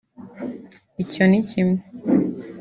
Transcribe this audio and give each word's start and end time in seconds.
icyo 1.03 1.23
ni 1.29 1.39
kimwe 1.47 1.79